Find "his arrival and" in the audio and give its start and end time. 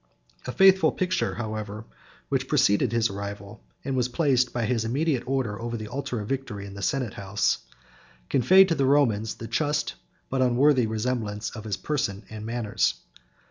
2.91-3.95